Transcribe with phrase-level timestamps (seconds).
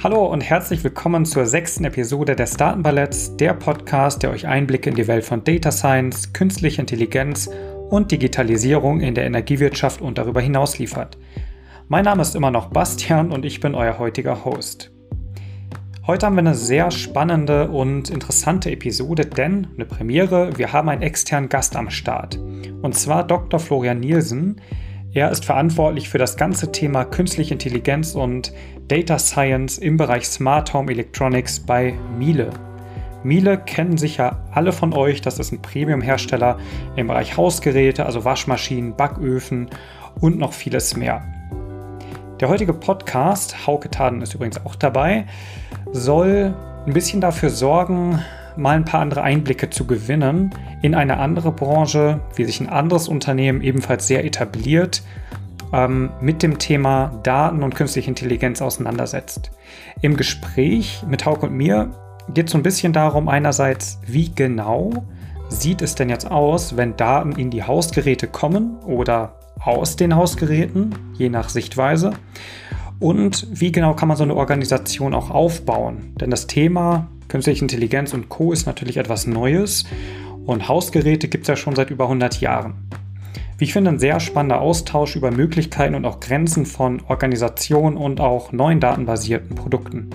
[0.00, 4.94] Hallo und herzlich willkommen zur sechsten Episode des Datenballetts, der Podcast, der euch Einblicke in
[4.94, 7.50] die Welt von Data Science, künstlicher Intelligenz
[7.90, 11.18] und Digitalisierung in der Energiewirtschaft und darüber hinaus liefert.
[11.88, 14.92] Mein Name ist immer noch Bastian und ich bin euer heutiger Host.
[16.06, 21.02] Heute haben wir eine sehr spannende und interessante Episode, denn eine Premiere, wir haben einen
[21.02, 22.38] externen Gast am Start.
[22.82, 23.58] Und zwar Dr.
[23.58, 24.60] Florian Nielsen.
[25.14, 28.52] Er ist verantwortlich für das ganze Thema künstliche Intelligenz und
[28.88, 32.50] Data Science im Bereich Smart Home Electronics bei Miele.
[33.24, 36.58] Miele kennen sicher alle von euch, das ist ein Premium-Hersteller
[36.96, 39.70] im Bereich Hausgeräte, also Waschmaschinen, Backöfen
[40.20, 41.22] und noch vieles mehr.
[42.38, 45.24] Der heutige Podcast, Hauke Taden ist übrigens auch dabei,
[45.90, 46.54] soll
[46.86, 48.22] ein bisschen dafür sorgen,
[48.58, 50.50] mal ein paar andere Einblicke zu gewinnen
[50.82, 55.02] in eine andere Branche, wie sich ein anderes Unternehmen ebenfalls sehr etabliert
[55.72, 59.50] ähm, mit dem Thema Daten und künstliche Intelligenz auseinandersetzt.
[60.02, 61.90] Im Gespräch mit Hauk und mir
[62.34, 64.92] geht es so ein bisschen darum, einerseits, wie genau
[65.48, 70.94] sieht es denn jetzt aus, wenn Daten in die Hausgeräte kommen oder aus den Hausgeräten,
[71.14, 72.12] je nach Sichtweise.
[73.00, 76.14] Und wie genau kann man so eine Organisation auch aufbauen?
[76.20, 79.84] Denn das Thema künstliche Intelligenz und Co ist natürlich etwas Neues
[80.46, 82.74] und Hausgeräte gibt es ja schon seit über 100 Jahren.
[83.58, 88.20] Wie ich finde, ein sehr spannender Austausch über Möglichkeiten und auch Grenzen von Organisationen und
[88.20, 90.10] auch neuen datenbasierten Produkten.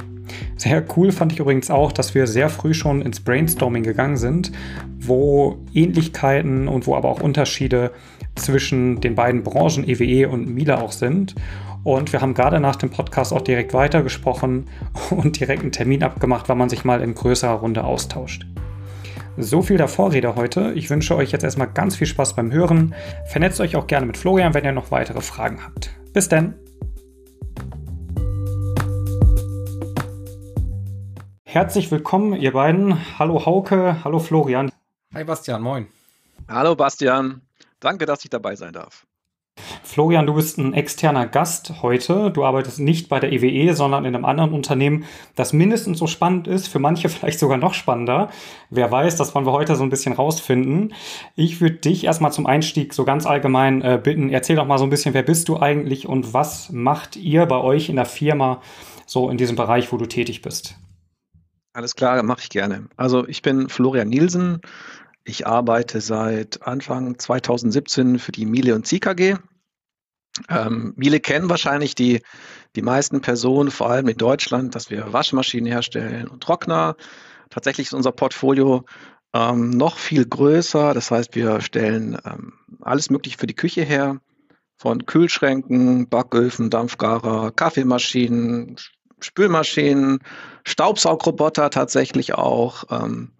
[0.55, 4.51] Sehr cool fand ich übrigens auch, dass wir sehr früh schon ins Brainstorming gegangen sind,
[4.97, 7.91] wo Ähnlichkeiten und wo aber auch Unterschiede
[8.35, 11.35] zwischen den beiden Branchen EWE e und Miele auch sind.
[11.83, 14.69] Und wir haben gerade nach dem Podcast auch direkt weitergesprochen
[15.09, 18.45] und direkt einen Termin abgemacht, weil man sich mal in größerer Runde austauscht.
[19.35, 20.71] So viel der Vorrede heute.
[20.73, 22.95] Ich wünsche euch jetzt erstmal ganz viel Spaß beim Hören.
[23.25, 25.89] Vernetzt euch auch gerne mit Florian, wenn ihr noch weitere Fragen habt.
[26.13, 26.55] Bis dann.
[31.43, 33.19] Herzlich willkommen, ihr beiden.
[33.19, 34.71] Hallo Hauke, hallo Florian.
[35.13, 35.87] Hi Bastian, moin.
[36.47, 37.41] Hallo Bastian,
[37.79, 39.05] danke, dass ich dabei sein darf.
[39.83, 42.31] Florian, du bist ein externer Gast heute.
[42.31, 45.05] Du arbeitest nicht bei der EWE, e, sondern in einem anderen Unternehmen,
[45.35, 48.29] das mindestens so spannend ist, für manche vielleicht sogar noch spannender.
[48.69, 50.93] Wer weiß, das wollen wir heute so ein bisschen rausfinden.
[51.35, 54.85] Ich würde dich erstmal zum Einstieg so ganz allgemein äh, bitten, erzähl doch mal so
[54.85, 58.61] ein bisschen, wer bist du eigentlich und was macht ihr bei euch in der Firma
[59.05, 60.75] so in diesem Bereich, wo du tätig bist?
[61.73, 62.87] Alles klar, mache ich gerne.
[62.95, 64.61] Also ich bin Florian Nielsen,
[65.25, 69.35] ich arbeite seit Anfang 2017 für die Miele und KG.
[70.49, 72.21] Ähm, Miele kennen wahrscheinlich die,
[72.75, 76.95] die meisten Personen, vor allem in Deutschland, dass wir Waschmaschinen herstellen und Trockner.
[77.49, 78.85] Tatsächlich ist unser Portfolio
[79.33, 80.93] ähm, noch viel größer.
[80.93, 84.19] Das heißt, wir stellen ähm, alles Mögliche für die Küche her.
[84.77, 88.75] Von Kühlschränken, Backöfen, Dampfgarer, Kaffeemaschinen,
[89.19, 90.19] Spülmaschinen,
[90.65, 92.85] Staubsaugroboter tatsächlich auch.
[92.89, 93.31] Ähm,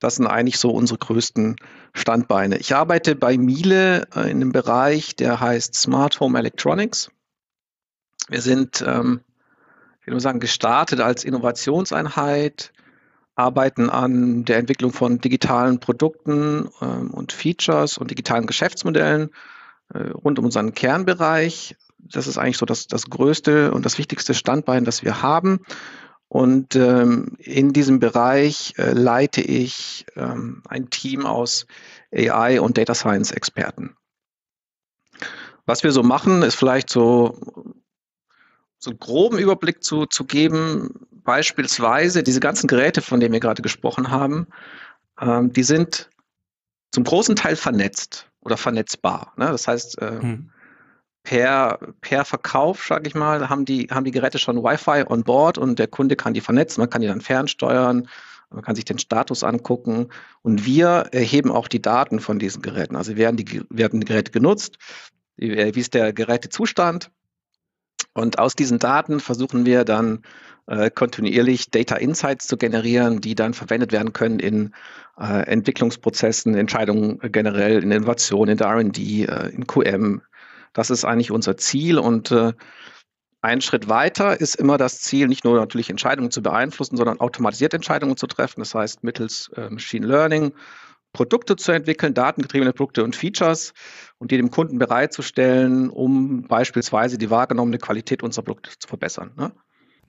[0.00, 1.56] das sind eigentlich so unsere größten
[1.92, 2.56] Standbeine.
[2.56, 7.10] Ich arbeite bei Miele äh, in einem Bereich, der heißt Smart Home Electronics.
[8.28, 9.20] Wir sind, ähm,
[10.00, 12.72] ich würde sagen, gestartet als Innovationseinheit,
[13.34, 19.30] arbeiten an der Entwicklung von digitalen Produkten ähm, und Features und digitalen Geschäftsmodellen
[19.92, 21.76] äh, rund um unseren Kernbereich
[22.12, 25.60] das ist eigentlich so das, das größte und das wichtigste Standbein, das wir haben.
[26.30, 31.66] Und ähm, in diesem Bereich äh, leite ich ähm, ein Team aus
[32.14, 33.96] AI und Data Science Experten.
[35.66, 37.36] Was wir so machen, ist vielleicht so,
[38.78, 41.08] so einen groben Überblick zu, zu geben.
[41.10, 44.46] Beispielsweise diese ganzen Geräte, von denen wir gerade gesprochen haben,
[45.20, 46.10] ähm, die sind
[46.92, 49.32] zum großen Teil vernetzt oder vernetzbar.
[49.36, 49.46] Ne?
[49.46, 50.50] Das heißt, äh, hm
[51.22, 55.58] per, per Verkauf, sage ich mal, haben die, haben die Geräte schon Wi-Fi on board
[55.58, 58.08] und der Kunde kann die vernetzen, man kann die dann fernsteuern,
[58.50, 60.08] man kann sich den Status angucken
[60.42, 62.96] und wir erheben auch die Daten von diesen Geräten.
[62.96, 64.78] Also werden die, werden die Geräte genutzt,
[65.36, 67.10] wie ist der Gerätezustand
[68.12, 70.22] und aus diesen Daten versuchen wir dann
[70.66, 74.74] äh, kontinuierlich Data Insights zu generieren, die dann verwendet werden können in
[75.18, 80.22] äh, Entwicklungsprozessen, Entscheidungen generell, in Innovation, in der R&D, äh, in QM,
[80.72, 82.52] das ist eigentlich unser Ziel und äh,
[83.42, 87.72] ein Schritt weiter ist immer das Ziel, nicht nur natürlich Entscheidungen zu beeinflussen, sondern automatisiert
[87.72, 88.60] Entscheidungen zu treffen.
[88.60, 90.52] Das heißt, mittels äh, Machine Learning
[91.12, 93.72] Produkte zu entwickeln, datengetriebene Produkte und Features
[94.18, 99.32] und die dem Kunden bereitzustellen, um beispielsweise die wahrgenommene Qualität unserer Produkte zu verbessern.
[99.36, 99.52] Ne?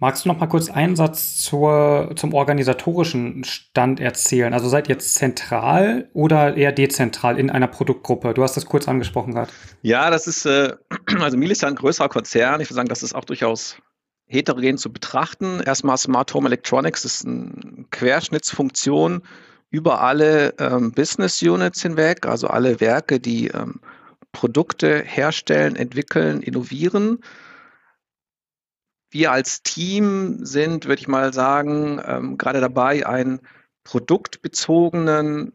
[0.01, 4.51] Magst du noch mal kurz einen Satz zur, zum organisatorischen Stand erzählen?
[4.51, 8.33] Also seid ihr zentral oder eher dezentral in einer Produktgruppe?
[8.33, 9.51] Du hast das kurz angesprochen gerade.
[9.83, 10.73] Ja, das ist, äh,
[11.19, 12.61] also Miele ist ja ein größerer Konzern.
[12.61, 13.77] Ich würde sagen, das ist auch durchaus
[14.25, 15.59] heterogen zu betrachten.
[15.63, 19.21] Erstmal Smart Home Electronics ist eine Querschnittsfunktion
[19.69, 23.81] über alle ähm, Business Units hinweg, also alle Werke, die ähm,
[24.31, 27.19] Produkte herstellen, entwickeln, innovieren.
[29.11, 33.41] Wir als Team sind, würde ich mal sagen, ähm, gerade dabei, einen
[33.83, 35.53] produktbezogenen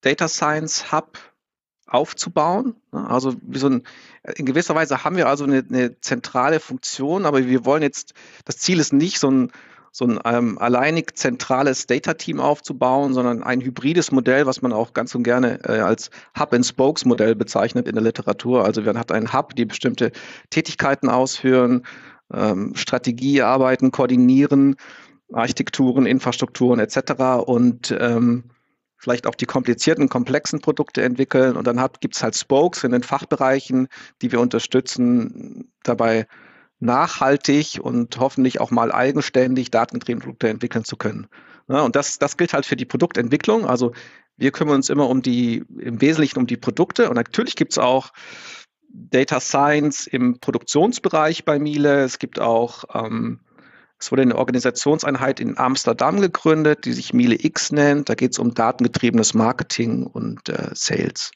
[0.00, 1.18] Data Science Hub
[1.86, 2.74] aufzubauen.
[2.90, 3.82] Also wie so ein,
[4.36, 8.14] in gewisser Weise haben wir also eine, eine, zentrale Funktion, aber wir wollen jetzt,
[8.46, 9.52] das Ziel ist nicht so ein,
[9.94, 15.14] so ein ähm, alleinig zentrales Data-Team aufzubauen, sondern ein hybrides Modell, was man auch ganz
[15.14, 18.64] und gerne äh, als Hub-and-Spokes-Modell bezeichnet in der Literatur.
[18.64, 20.12] Also man hat einen Hub, die bestimmte
[20.48, 21.84] Tätigkeiten ausführen,
[22.32, 24.76] ähm, Strategie arbeiten, koordinieren,
[25.32, 27.44] Architekturen, Infrastrukturen etc.
[27.46, 28.44] und ähm,
[28.96, 31.56] vielleicht auch die komplizierten, komplexen Produkte entwickeln.
[31.56, 33.88] Und dann gibt es halt Spokes in den Fachbereichen,
[34.20, 36.26] die wir unterstützen, dabei
[36.78, 41.26] nachhaltig und hoffentlich auch mal eigenständig datengetriebene Produkte entwickeln zu können.
[41.68, 43.66] Ja, und das, das gilt halt für die Produktentwicklung.
[43.66, 43.92] Also
[44.36, 47.08] wir kümmern uns immer um die, im Wesentlichen um die Produkte.
[47.08, 48.12] Und natürlich gibt es auch
[48.92, 52.02] Data Science im Produktionsbereich bei Miele.
[52.02, 53.40] Es gibt auch ähm,
[54.02, 58.08] es wurde eine Organisationseinheit in Amsterdam gegründet, die sich Miele X nennt.
[58.08, 61.30] Da geht es um datengetriebenes Marketing und äh, Sales.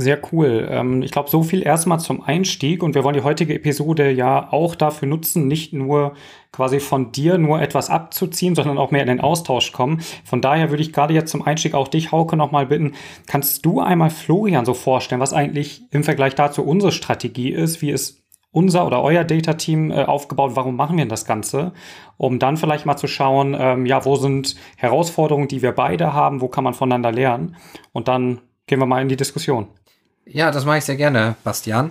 [0.00, 0.68] Sehr cool.
[0.70, 4.52] Ähm, ich glaube, so viel erstmal zum Einstieg und wir wollen die heutige Episode ja
[4.52, 6.14] auch dafür nutzen, nicht nur
[6.52, 10.00] quasi von dir nur etwas abzuziehen, sondern auch mehr in den Austausch kommen.
[10.24, 12.92] Von daher würde ich gerade jetzt zum Einstieg auch dich, Hauke, nochmal bitten,
[13.26, 17.90] kannst du einmal Florian so vorstellen, was eigentlich im Vergleich dazu unsere Strategie ist, wie
[17.90, 18.22] es
[18.52, 20.52] unser oder euer Data-Team äh, aufgebaut?
[20.54, 21.72] Warum machen wir das Ganze?
[22.16, 26.40] Um dann vielleicht mal zu schauen, ähm, ja, wo sind Herausforderungen, die wir beide haben,
[26.40, 27.56] wo kann man voneinander lernen?
[27.92, 29.66] Und dann gehen wir mal in die Diskussion.
[30.30, 31.90] Ja, das mache ich sehr gerne, Bastian.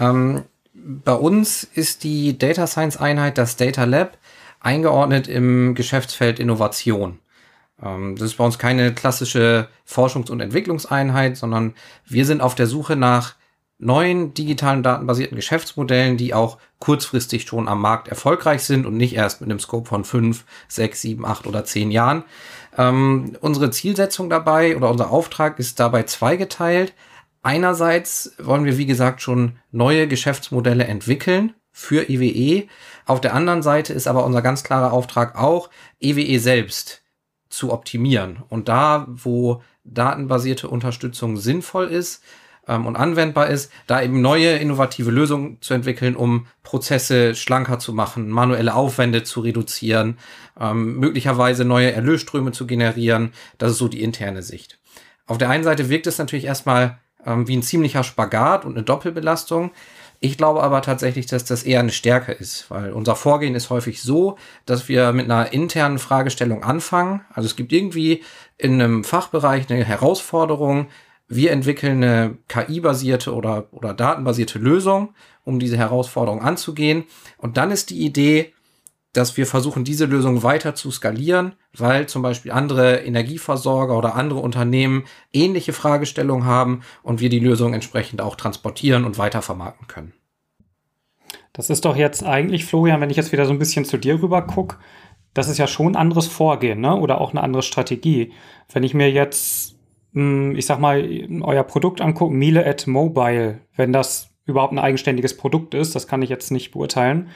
[0.00, 0.42] Ähm,
[0.74, 4.18] bei uns ist die Data Science Einheit, das Data Lab,
[4.60, 7.20] eingeordnet im Geschäftsfeld Innovation.
[7.80, 12.66] Ähm, das ist bei uns keine klassische Forschungs- und Entwicklungseinheit, sondern wir sind auf der
[12.66, 13.36] Suche nach
[13.78, 19.40] neuen digitalen datenbasierten Geschäftsmodellen, die auch kurzfristig schon am Markt erfolgreich sind und nicht erst
[19.40, 22.24] mit einem Scope von fünf, sechs, sieben, acht oder zehn Jahren.
[22.76, 26.92] Ähm, unsere Zielsetzung dabei oder unser Auftrag ist dabei zweigeteilt.
[27.42, 32.66] Einerseits wollen wir, wie gesagt, schon neue Geschäftsmodelle entwickeln für EWE.
[33.06, 35.70] Auf der anderen Seite ist aber unser ganz klarer Auftrag auch,
[36.00, 37.02] EWE selbst
[37.48, 38.42] zu optimieren.
[38.48, 42.22] Und da, wo datenbasierte Unterstützung sinnvoll ist,
[42.68, 47.92] ähm, und anwendbar ist, da eben neue innovative Lösungen zu entwickeln, um Prozesse schlanker zu
[47.92, 50.18] machen, manuelle Aufwände zu reduzieren,
[50.60, 53.32] ähm, möglicherweise neue Erlösströme zu generieren.
[53.56, 54.78] Das ist so die interne Sicht.
[55.26, 58.84] Auf der einen Seite wirkt es natürlich erstmal ähm, wie ein ziemlicher Spagat und eine
[58.84, 59.70] Doppelbelastung.
[60.20, 64.02] Ich glaube aber tatsächlich, dass das eher eine Stärke ist, weil unser Vorgehen ist häufig
[64.02, 64.36] so,
[64.66, 67.20] dass wir mit einer internen Fragestellung anfangen.
[67.32, 68.24] Also es gibt irgendwie
[68.56, 70.88] in einem Fachbereich eine Herausforderung,
[71.28, 77.04] wir entwickeln eine KI-basierte oder, oder datenbasierte Lösung, um diese Herausforderung anzugehen.
[77.36, 78.54] Und dann ist die Idee,
[79.18, 84.40] dass wir versuchen, diese Lösung weiter zu skalieren, weil zum Beispiel andere Energieversorger oder andere
[84.40, 90.12] Unternehmen ähnliche Fragestellungen haben und wir die Lösung entsprechend auch transportieren und weiter vermarkten können.
[91.52, 94.22] Das ist doch jetzt eigentlich, Florian, wenn ich jetzt wieder so ein bisschen zu dir
[94.22, 94.76] rüber gucke,
[95.34, 96.94] das ist ja schon ein anderes Vorgehen, ne?
[96.96, 98.32] Oder auch eine andere Strategie.
[98.72, 99.78] Wenn ich mir jetzt
[100.14, 101.06] hm, ich sag mal,
[101.42, 106.22] euer Produkt angucken, Miele at Mobile, wenn das überhaupt ein eigenständiges Produkt ist, das kann
[106.22, 107.28] ich jetzt nicht beurteilen.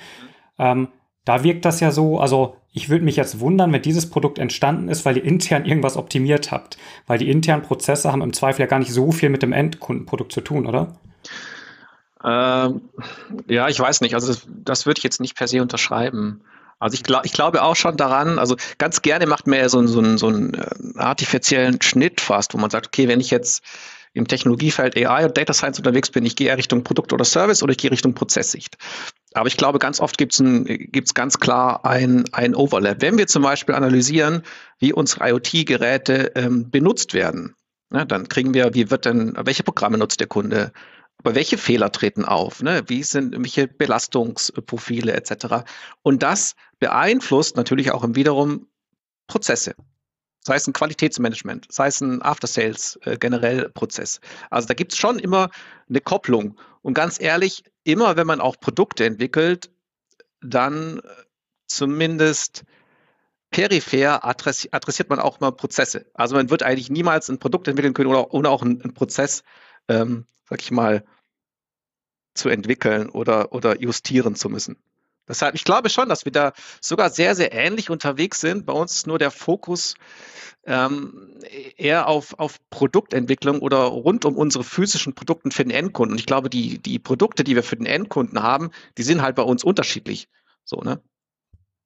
[0.58, 0.88] Ähm,
[1.24, 4.88] da wirkt das ja so, also ich würde mich jetzt wundern, wenn dieses Produkt entstanden
[4.88, 6.78] ist, weil ihr intern irgendwas optimiert habt.
[7.06, 10.32] Weil die internen Prozesse haben im Zweifel ja gar nicht so viel mit dem Endkundenprodukt
[10.32, 10.96] zu tun, oder?
[12.24, 12.82] Ähm,
[13.48, 14.14] ja, ich weiß nicht.
[14.14, 16.42] Also das, das würde ich jetzt nicht per se unterschreiben.
[16.78, 19.86] Also ich, glaub, ich glaube auch schon daran, also ganz gerne macht man ja so,
[19.86, 23.62] so, so einen äh, artifiziellen Schnitt fast, wo man sagt, okay, wenn ich jetzt
[24.14, 27.62] im Technologiefeld AI und Data Science unterwegs bin, ich gehe eher Richtung Produkt oder Service
[27.62, 28.76] oder ich gehe Richtung Prozesssicht.
[29.34, 33.00] Aber ich glaube, ganz oft gibt es ganz klar ein, ein Overlap.
[33.00, 34.42] Wenn wir zum Beispiel analysieren,
[34.78, 37.54] wie unsere IoT-Geräte ähm, benutzt werden,
[37.90, 40.72] ne, dann kriegen wir, wie wird denn, welche Programme nutzt der Kunde?
[41.18, 42.62] Aber welche Fehler treten auf?
[42.62, 42.82] Ne?
[42.88, 45.64] Wie sind welche Belastungsprofile etc.?
[46.02, 48.66] Und das beeinflusst natürlich auch im wiederum
[49.28, 49.74] Prozesse.
[50.44, 54.20] Sei es ein Qualitätsmanagement, sei es ein After-Sales äh, generell Prozess.
[54.50, 55.50] Also da gibt es schon immer
[55.88, 56.58] eine Kopplung.
[56.82, 59.70] Und ganz ehrlich, immer wenn man auch Produkte entwickelt,
[60.40, 61.02] dann äh,
[61.66, 62.64] zumindest
[63.50, 66.06] peripher adressiert man auch mal Prozesse.
[66.14, 69.42] Also man wird eigentlich niemals ein Produkt entwickeln können oder auch einen, einen Prozess
[69.88, 71.04] ähm, sag ich mal,
[72.34, 74.76] zu entwickeln oder, oder justieren zu müssen.
[75.32, 78.66] Deshalb, ich glaube schon, dass wir da sogar sehr, sehr ähnlich unterwegs sind.
[78.66, 79.94] Bei uns ist nur der Fokus
[80.66, 81.40] ähm,
[81.78, 86.12] eher auf, auf Produktentwicklung oder rund um unsere physischen Produkte für den Endkunden.
[86.12, 89.34] Und ich glaube, die, die Produkte, die wir für den Endkunden haben, die sind halt
[89.34, 90.28] bei uns unterschiedlich.
[90.64, 91.00] So, ne?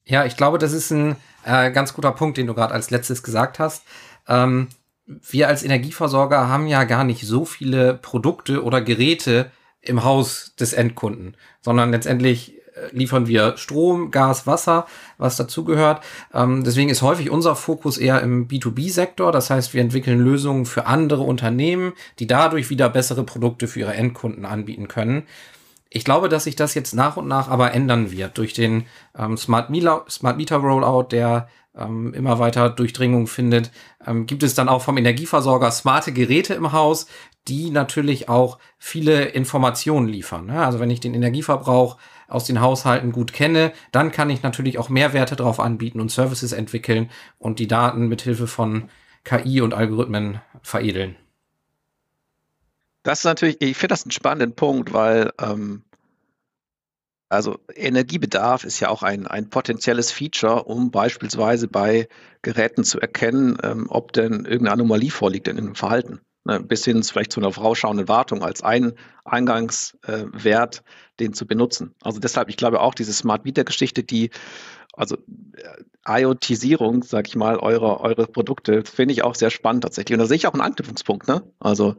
[0.05, 3.23] Ja, ich glaube, das ist ein äh, ganz guter Punkt, den du gerade als letztes
[3.23, 3.85] gesagt hast.
[4.27, 4.71] Ähm,
[5.07, 10.73] wir als Energieversorger haben ja gar nicht so viele Produkte oder Geräte im Haus des
[10.73, 12.57] Endkunden, sondern letztendlich
[12.91, 14.87] liefern wir Strom, Gas, Wasser,
[15.19, 16.03] was dazugehört.
[16.33, 19.33] Ähm, deswegen ist häufig unser Fokus eher im B2B-Sektor.
[19.33, 23.95] Das heißt, wir entwickeln Lösungen für andere Unternehmen, die dadurch wieder bessere Produkte für ihre
[23.95, 25.25] Endkunden anbieten können.
[25.89, 29.37] Ich glaube, dass sich das jetzt nach und nach aber ändern wird durch den ähm,
[29.37, 33.71] Smart, Mila Smart Meter Rollout, der ähm, immer weiter Durchdringung findet.
[34.07, 37.07] Ähm, gibt es dann auch vom Energieversorger smarte Geräte im Haus,
[37.49, 40.47] die natürlich auch viele Informationen liefern.
[40.47, 40.65] Ne?
[40.65, 41.97] Also wenn ich den Energieverbrauch
[42.29, 46.53] aus den Haushalten gut kenne, dann kann ich natürlich auch Mehrwerte drauf anbieten und Services
[46.53, 48.89] entwickeln und die Daten mithilfe von
[49.25, 51.17] KI und Algorithmen veredeln.
[53.03, 55.85] Das ist natürlich, ich finde das einen spannenden Punkt, weil ähm,
[57.29, 62.09] also Energiebedarf ist ja auch ein, ein potenzielles Feature, um beispielsweise bei
[62.43, 66.21] Geräten zu erkennen, ähm, ob denn irgendeine Anomalie vorliegt in dem Verhalten.
[66.47, 68.93] Ne, bis hin vielleicht zu einer vorausschauenden Wartung als ein
[69.25, 70.83] Eingangswert, äh,
[71.19, 71.97] den zu benutzen.
[72.03, 74.31] Also deshalb, ich glaube auch diese Smart Meter Geschichte, die
[74.93, 75.17] also
[76.07, 80.15] äh, IoTisierung, sag ich mal, eure, eure Produkte, finde ich auch sehr spannend tatsächlich.
[80.15, 81.43] Und da sehe ich auch einen Anknüpfungspunkt, ne?
[81.59, 81.97] Also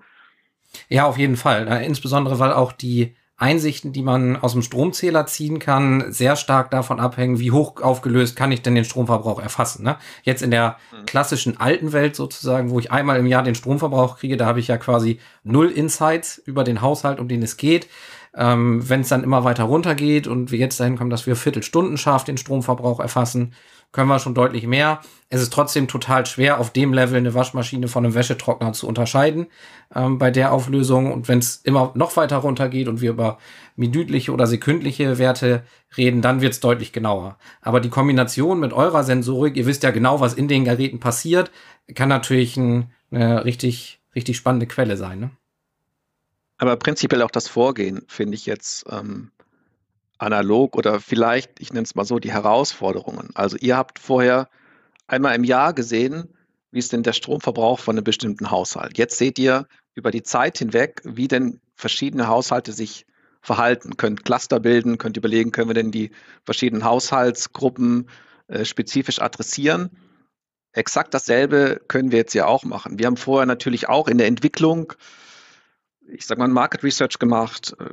[0.87, 1.67] ja, auf jeden Fall.
[1.83, 6.99] Insbesondere, weil auch die Einsichten, die man aus dem Stromzähler ziehen kann, sehr stark davon
[6.99, 9.83] abhängen, wie hoch aufgelöst kann ich denn den Stromverbrauch erfassen.
[9.83, 9.97] Ne?
[10.23, 11.05] Jetzt in der mhm.
[11.05, 14.67] klassischen alten Welt sozusagen, wo ich einmal im Jahr den Stromverbrauch kriege, da habe ich
[14.67, 17.87] ja quasi null Insights über den Haushalt, um den es geht.
[18.35, 21.97] Ähm, Wenn es dann immer weiter runtergeht und wir jetzt dahin kommen, dass wir Viertelstunden
[21.97, 23.53] scharf den Stromverbrauch erfassen,
[23.91, 25.01] können wir schon deutlich mehr.
[25.29, 29.47] Es ist trotzdem total schwer, auf dem Level eine Waschmaschine von einem Wäschetrockner zu unterscheiden
[29.93, 31.11] ähm, bei der Auflösung.
[31.11, 33.37] Und wenn es immer noch weiter runter geht und wir über
[33.75, 35.63] minütliche oder sekündliche Werte
[35.97, 37.37] reden, dann wird es deutlich genauer.
[37.61, 41.51] Aber die Kombination mit eurer Sensorik, ihr wisst ja genau, was in den Geräten passiert,
[41.93, 45.19] kann natürlich ein, eine richtig, richtig spannende Quelle sein.
[45.19, 45.31] Ne?
[46.57, 49.31] Aber prinzipiell auch das Vorgehen finde ich jetzt ähm,
[50.17, 53.29] analog oder vielleicht, ich nenne es mal so, die Herausforderungen.
[53.33, 54.49] Also ihr habt vorher
[55.07, 56.33] einmal im Jahr gesehen,
[56.71, 58.97] wie ist denn der Stromverbrauch von einem bestimmten Haushalt.
[58.97, 63.05] Jetzt seht ihr über die Zeit hinweg, wie denn verschiedene Haushalte sich
[63.41, 63.97] verhalten.
[63.97, 66.11] Könnt Cluster bilden, könnt überlegen, können wir denn die
[66.43, 68.09] verschiedenen Haushaltsgruppen
[68.47, 69.91] äh, spezifisch adressieren.
[70.73, 72.99] Exakt dasselbe können wir jetzt ja auch machen.
[72.99, 74.93] Wir haben vorher natürlich auch in der Entwicklung,
[76.07, 77.85] ich sage mal, Market Research gemacht, äh,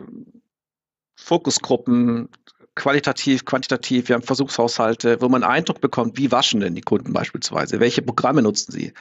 [1.17, 2.29] Fokusgruppen,
[2.75, 7.81] qualitativ, quantitativ, wir haben Versuchshaushalte, wo man Eindruck bekommt, wie waschen denn die Kunden beispielsweise,
[7.81, 8.93] welche Programme nutzen sie.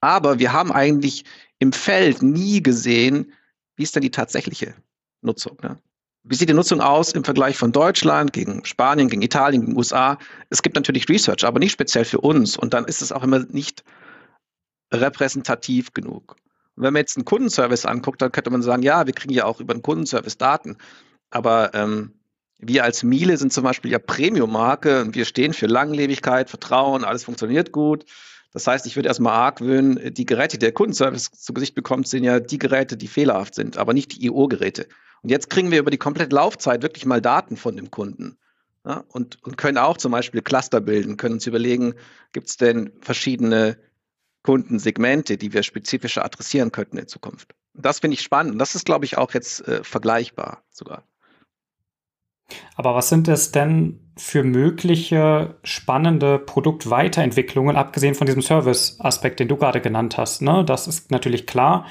[0.00, 1.24] Aber wir haben eigentlich
[1.58, 3.32] im Feld nie gesehen,
[3.76, 4.74] wie ist denn die tatsächliche
[5.20, 5.58] Nutzung.
[5.62, 5.78] Ne?
[6.22, 10.18] Wie sieht die Nutzung aus im Vergleich von Deutschland gegen Spanien, gegen Italien, gegen USA?
[10.50, 12.56] Es gibt natürlich Research, aber nicht speziell für uns.
[12.56, 13.84] Und dann ist es auch immer nicht
[14.92, 16.36] repräsentativ genug.
[16.76, 19.44] Und wenn man jetzt einen Kundenservice anguckt, dann könnte man sagen, ja, wir kriegen ja
[19.44, 20.76] auch über den Kundenservice Daten.
[21.30, 22.14] Aber ähm,
[22.58, 27.24] wir als Miele sind zum Beispiel ja Premium-Marke und wir stehen für Langlebigkeit, Vertrauen, alles
[27.24, 28.04] funktioniert gut.
[28.52, 32.24] Das heißt, ich würde erstmal argwöhnen, die Geräte, die der Kundenservice zu Gesicht bekommt, sind
[32.24, 34.88] ja die Geräte, die fehlerhaft sind, aber nicht die IO-Geräte.
[35.22, 38.38] Und jetzt kriegen wir über die komplette Laufzeit wirklich mal Daten von dem Kunden.
[38.86, 41.94] Ja, und, und können auch zum Beispiel Cluster bilden, können uns überlegen,
[42.32, 43.76] gibt es denn verschiedene
[44.42, 47.54] Kundensegmente, die wir spezifischer adressieren könnten in Zukunft.
[47.74, 48.52] Das finde ich spannend.
[48.52, 51.04] Und das ist, glaube ich, auch jetzt äh, vergleichbar sogar.
[52.76, 59.56] Aber was sind es denn für mögliche spannende Produktweiterentwicklungen, abgesehen von diesem Service-Aspekt, den du
[59.56, 60.42] gerade genannt hast?
[60.42, 60.64] Ne?
[60.64, 61.86] Das ist natürlich klar.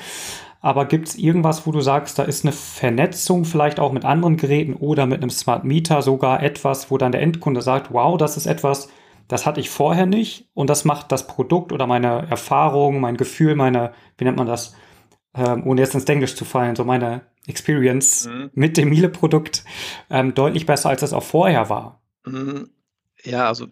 [0.59, 4.37] Aber gibt es irgendwas, wo du sagst, da ist eine Vernetzung vielleicht auch mit anderen
[4.37, 8.37] Geräten oder mit einem Smart Meter sogar etwas, wo dann der Endkunde sagt, wow, das
[8.37, 8.89] ist etwas,
[9.27, 13.55] das hatte ich vorher nicht und das macht das Produkt oder meine Erfahrung, mein Gefühl,
[13.55, 14.75] meine, wie nennt man das,
[15.35, 18.51] ähm, ohne jetzt ins Englisch zu fallen, so meine Experience mhm.
[18.53, 19.63] mit dem Miele-Produkt
[20.09, 22.01] ähm, deutlich besser, als es auch vorher war.
[22.25, 22.69] Mhm.
[23.23, 23.67] Ja, also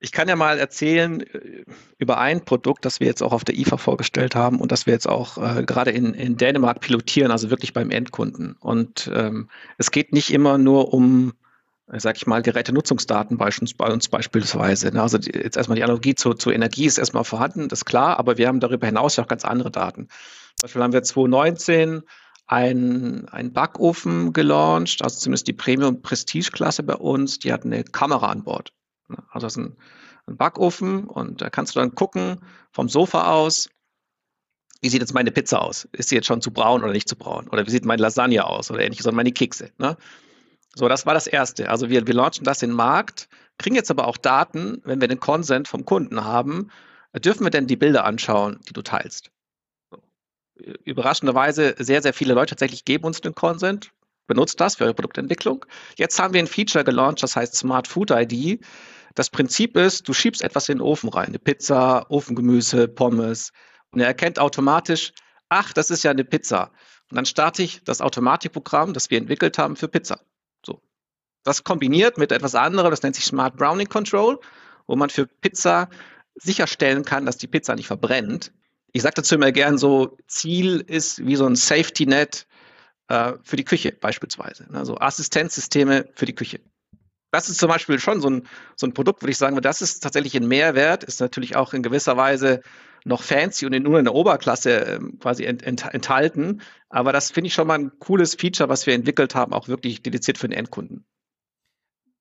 [0.00, 1.64] ich kann ja mal erzählen äh,
[1.98, 4.92] über ein Produkt, das wir jetzt auch auf der IFA vorgestellt haben und das wir
[4.92, 8.56] jetzt auch äh, gerade in, in Dänemark pilotieren, also wirklich beim Endkunden.
[8.60, 11.34] Und ähm, es geht nicht immer nur um,
[11.90, 13.48] äh, sag ich mal, Gerätenutzungsdaten bei
[13.92, 14.92] uns beispielsweise.
[14.92, 15.02] Ne?
[15.02, 18.18] Also die, jetzt erstmal die Analogie zu, zur Energie ist erstmal vorhanden, das ist klar,
[18.18, 20.08] aber wir haben darüber hinaus ja auch ganz andere Daten.
[20.60, 22.02] Zum Beispiel haben wir 2019
[22.48, 28.42] einen, einen Backofen gelauncht, also zumindest die Premium-Prestige-Klasse bei uns, die hat eine Kamera an
[28.42, 28.72] Bord.
[29.30, 29.76] Also das ist ein,
[30.26, 32.40] ein Backofen und da kannst du dann gucken
[32.72, 33.70] vom Sofa aus,
[34.80, 35.88] wie sieht jetzt meine Pizza aus?
[35.92, 37.48] Ist sie jetzt schon zu braun oder nicht zu braun?
[37.48, 39.70] Oder wie sieht meine Lasagne aus oder ähnliches oder meine Kekse?
[39.78, 39.96] Ne?
[40.74, 41.68] So, das war das Erste.
[41.68, 45.08] Also wir, wir launchen das in den Markt, kriegen jetzt aber auch Daten, wenn wir
[45.08, 46.70] den Consent vom Kunden haben,
[47.16, 49.30] dürfen wir denn die Bilder anschauen, die du teilst?
[50.84, 53.92] Überraschenderweise sehr, sehr viele Leute tatsächlich geben uns den Consent,
[54.26, 55.64] benutzt das für eure Produktentwicklung.
[55.96, 58.60] Jetzt haben wir ein Feature gelauncht, das heißt Smart Food ID.
[59.14, 63.52] Das Prinzip ist, du schiebst etwas in den Ofen rein, eine Pizza, Ofengemüse, Pommes,
[63.90, 65.12] und er erkennt automatisch,
[65.48, 66.70] ach, das ist ja eine Pizza.
[67.10, 70.20] Und dann starte ich das Automatikprogramm, das wir entwickelt haben für Pizza.
[70.64, 70.82] So.
[71.42, 74.38] Das kombiniert mit etwas anderem, das nennt sich Smart Browning Control,
[74.86, 75.88] wo man für Pizza
[76.34, 78.52] sicherstellen kann, dass die Pizza nicht verbrennt.
[78.92, 82.46] Ich sage dazu immer gern so, Ziel ist wie so ein Safety Net
[83.08, 84.66] äh, für die Küche beispielsweise.
[84.72, 86.60] Also Assistenzsysteme für die Küche.
[87.30, 90.00] Das ist zum Beispiel schon so ein, so ein Produkt, würde ich sagen, das ist
[90.00, 92.62] tatsächlich ein Mehrwert, ist natürlich auch in gewisser Weise
[93.04, 96.62] noch fancy und nur in der Oberklasse ähm, quasi ent, ent, enthalten.
[96.88, 100.02] Aber das finde ich schon mal ein cooles Feature, was wir entwickelt haben, auch wirklich
[100.02, 101.04] dediziert für den Endkunden.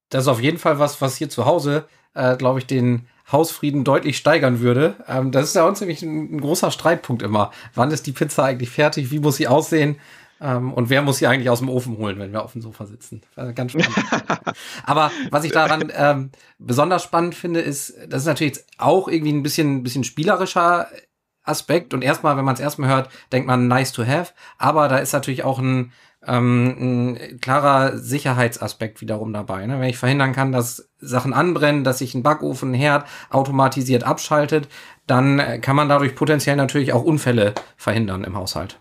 [0.10, 3.84] Das ist auf jeden Fall was, was hier zu Hause, äh, glaube ich, den Hausfrieden
[3.84, 4.96] deutlich steigern würde.
[5.08, 7.52] Ähm, das ist ja uns nämlich ein, ein, großer Streitpunkt immer.
[7.74, 9.12] Wann ist die Pizza eigentlich fertig?
[9.12, 9.98] Wie muss sie aussehen?
[10.40, 12.86] Ähm, und wer muss sie eigentlich aus dem Ofen holen, wenn wir auf dem Sofa
[12.86, 13.22] sitzen?
[13.56, 13.96] Ganz spannend.
[14.86, 19.44] Aber was ich daran ähm, besonders spannend finde, ist, das ist natürlich auch irgendwie ein
[19.44, 20.88] bisschen, ein bisschen spielerischer
[21.44, 21.94] Aspekt.
[21.94, 24.34] Und erstmal, wenn man es erstmal hört, denkt man nice to have.
[24.58, 25.92] Aber da ist natürlich auch ein,
[26.26, 29.66] ähm, ein klarer Sicherheitsaspekt wiederum dabei.
[29.66, 29.80] Ne?
[29.80, 34.68] Wenn ich verhindern kann, dass Sachen anbrennen, dass sich ein Backofen, ein Herd automatisiert abschaltet,
[35.06, 38.80] dann kann man dadurch potenziell natürlich auch Unfälle verhindern im Haushalt.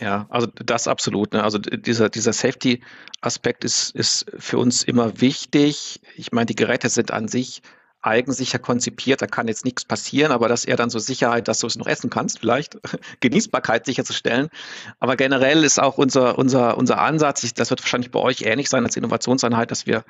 [0.00, 1.32] Ja, also das absolut.
[1.32, 1.42] Ne?
[1.42, 6.00] Also dieser, dieser Safety-Aspekt ist, ist für uns immer wichtig.
[6.16, 7.62] Ich meine, die Geräte sind an sich
[8.04, 11.66] eigensicher konzipiert, da kann jetzt nichts passieren, aber dass er dann so Sicherheit, dass du
[11.66, 12.78] es noch essen kannst, vielleicht
[13.20, 14.48] Genießbarkeit sicherzustellen.
[15.00, 18.84] Aber generell ist auch unser, unser, unser Ansatz, das wird wahrscheinlich bei euch ähnlich sein
[18.84, 20.04] als Innovationseinheit, dass wir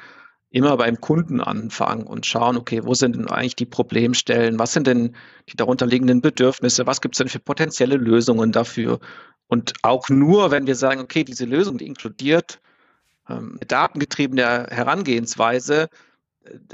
[0.50, 4.86] immer beim Kunden anfangen und schauen, okay, wo sind denn eigentlich die Problemstellen, was sind
[4.86, 5.16] denn
[5.48, 9.00] die darunterliegenden Bedürfnisse, was gibt es denn für potenzielle Lösungen dafür?
[9.48, 12.60] Und auch nur, wenn wir sagen, okay, diese Lösung, die inkludiert
[13.28, 15.88] ähm, datengetriebene Herangehensweise,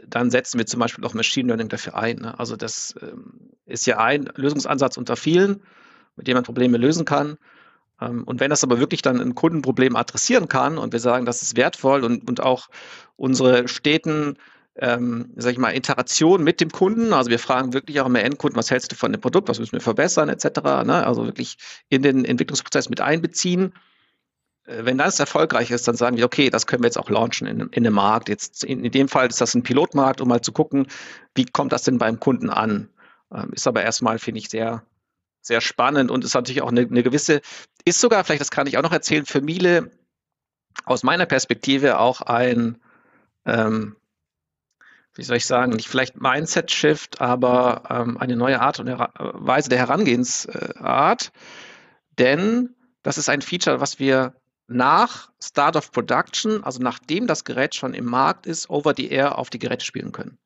[0.06, 2.16] dann setzen wir zum Beispiel auch Machine Learning dafür ein.
[2.16, 2.38] Ne?
[2.38, 5.62] Also das ähm, ist ja ein Lösungsansatz unter vielen,
[6.16, 7.38] mit dem man Probleme lösen kann.
[8.00, 11.42] Ähm, und wenn das aber wirklich dann ein Kundenproblem adressieren kann und wir sagen, das
[11.42, 12.68] ist wertvoll und, und auch
[13.16, 14.36] unsere steten
[14.76, 17.12] ähm, sag ich mal, Interaktion mit dem Kunden.
[17.12, 19.72] Also wir fragen wirklich auch immer Endkunden, was hältst du von dem Produkt, was müssen
[19.72, 20.46] wir verbessern, etc.
[20.84, 21.04] Ne?
[21.06, 21.56] Also wirklich
[21.88, 23.74] in den Entwicklungsprozess mit einbeziehen.
[24.70, 27.46] Äh, wenn das erfolgreich ist, dann sagen wir, okay, das können wir jetzt auch launchen
[27.46, 28.28] in, in dem Markt.
[28.28, 30.86] Jetzt in, in dem Fall ist das ein Pilotmarkt, um mal zu gucken,
[31.34, 32.88] wie kommt das denn beim Kunden an.
[33.32, 34.82] Ähm, ist aber erstmal, finde ich, sehr,
[35.42, 37.40] sehr spannend und ist natürlich auch eine, eine gewisse,
[37.84, 39.90] ist sogar, vielleicht das kann ich auch noch erzählen, für Miele
[40.84, 42.78] aus meiner Perspektive auch ein,
[43.44, 43.96] ähm,
[45.14, 49.78] wie soll ich sagen, nicht vielleicht Mindset-Shift, aber ähm, eine neue Art und Weise der
[49.78, 51.32] Herangehensart.
[52.18, 54.39] Denn das ist ein Feature, was wir
[54.70, 59.36] nach Start of Production, also nachdem das Gerät schon im Markt ist, over the air
[59.36, 60.38] auf die Geräte spielen können.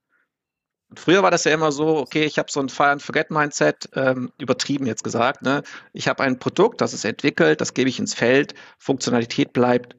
[0.88, 3.30] Und früher war das ja immer so, okay, ich habe so ein Fire and Forget
[3.30, 5.42] Mindset, ähm, übertrieben jetzt gesagt.
[5.42, 5.62] Ne?
[5.92, 9.96] Ich habe ein Produkt, das ist entwickelt, das gebe ich ins Feld, Funktionalität bleibt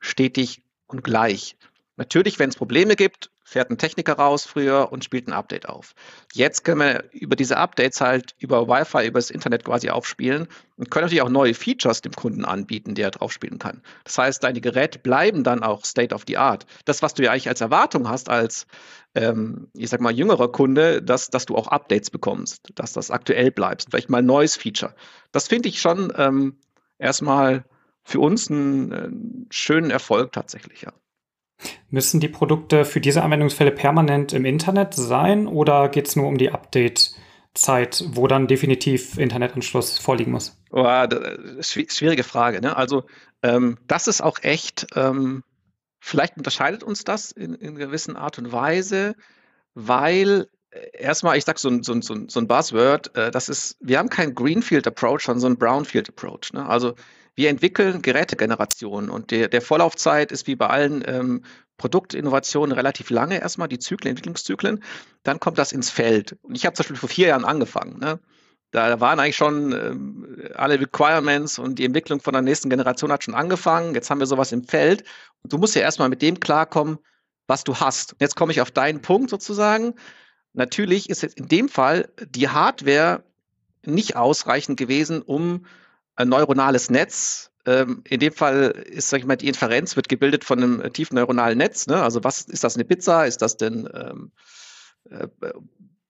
[0.00, 1.56] stetig und gleich.
[1.96, 5.94] Natürlich, wenn es Probleme gibt, fährt ein Techniker raus früher und spielt ein Update auf.
[6.32, 10.90] Jetzt können wir über diese Updates halt über Wi-Fi, über das Internet quasi aufspielen und
[10.90, 13.82] können natürlich auch neue Features dem Kunden anbieten, die er drauf spielen kann.
[14.04, 16.66] Das heißt, deine Geräte bleiben dann auch State of the Art.
[16.86, 18.66] Das, was du ja eigentlich als Erwartung hast, als,
[19.14, 23.50] ähm, ich sag mal, jüngerer Kunde, dass, dass du auch Updates bekommst, dass das aktuell
[23.50, 24.94] bleibst, vielleicht mal ein neues Feature.
[25.32, 26.56] Das finde ich schon ähm,
[26.98, 27.64] erstmal
[28.02, 30.92] für uns einen, einen schönen Erfolg tatsächlich, ja.
[31.90, 36.38] Müssen die Produkte für diese Anwendungsfälle permanent im Internet sein oder geht es nur um
[36.38, 40.60] die Update-Zeit, wo dann definitiv Internetanschluss vorliegen muss?
[40.70, 40.84] Oh,
[41.60, 42.60] schwierige Frage.
[42.60, 42.76] Ne?
[42.76, 43.04] Also
[43.42, 45.44] ähm, das ist auch echt, ähm,
[46.00, 49.14] vielleicht unterscheidet uns das in, in gewissen Art und Weise,
[49.74, 53.98] weil äh, erstmal, ich sage so, so, so, so ein Buzzword, äh, das ist, wir
[53.98, 56.52] haben keinen Greenfield-Approach, sondern so einen Brownfield-Approach.
[56.52, 56.66] Ne?
[56.66, 56.94] Also
[57.36, 61.44] wir entwickeln Gerätegenerationen und der, der Vorlaufzeit ist wie bei allen ähm,
[61.76, 64.82] Produktinnovationen relativ lange erstmal, die Zyklen, Entwicklungszyklen.
[65.24, 66.36] Dann kommt das ins Feld.
[66.42, 67.98] Und ich habe zum Beispiel vor vier Jahren angefangen.
[67.98, 68.20] Ne?
[68.70, 73.24] Da waren eigentlich schon ähm, alle Requirements und die Entwicklung von der nächsten Generation hat
[73.24, 73.94] schon angefangen.
[73.94, 75.04] Jetzt haben wir sowas im Feld.
[75.42, 76.98] Und du musst ja erstmal mit dem klarkommen,
[77.46, 78.14] was du hast.
[78.20, 79.94] Jetzt komme ich auf deinen Punkt sozusagen.
[80.52, 83.24] Natürlich ist jetzt in dem Fall die Hardware
[83.84, 85.66] nicht ausreichend gewesen, um
[86.16, 90.44] ein neuronales Netz ähm, in dem Fall ist, sag ich mal, die Inferenz wird gebildet
[90.44, 91.86] von einem tiefen neuronalen Netz.
[91.86, 92.02] Ne?
[92.02, 93.26] Also was ist das eine Pizza?
[93.26, 94.32] Ist das denn, ähm,
[95.10, 95.28] äh,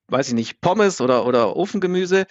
[0.07, 2.25] weiß ich nicht, Pommes oder, oder Ofengemüse?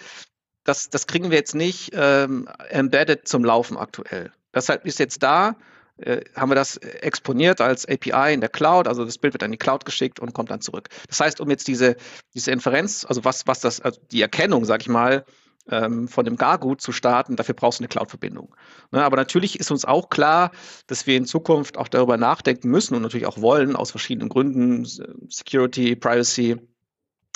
[0.63, 4.31] Das, das kriegen wir jetzt nicht ähm, embedded zum Laufen aktuell.
[4.53, 5.55] Deshalb ist jetzt da,
[5.97, 8.87] äh, haben wir das exponiert als API in der Cloud.
[8.87, 10.89] Also das Bild wird an die Cloud geschickt und kommt dann zurück.
[11.07, 11.95] Das heißt, um jetzt diese,
[12.35, 15.25] diese Inferenz, also was, was das, also die Erkennung, sag ich mal,
[15.69, 18.55] ähm, von dem Gargut zu starten, dafür brauchst du eine Cloud-Verbindung.
[18.91, 20.51] Ne, aber natürlich ist uns auch klar,
[20.87, 24.85] dass wir in Zukunft auch darüber nachdenken müssen und natürlich auch wollen, aus verschiedenen Gründen,
[25.29, 26.57] Security, Privacy,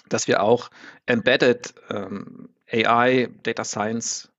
[0.09, 0.69] dass wir auch
[1.05, 4.31] Embedded ähm, AI, Data Science